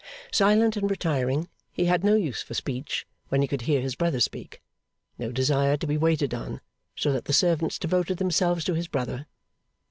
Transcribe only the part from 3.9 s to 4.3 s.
brother